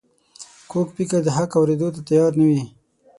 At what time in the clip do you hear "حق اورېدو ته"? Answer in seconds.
1.37-2.01